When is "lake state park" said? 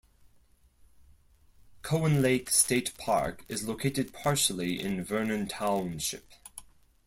2.23-3.45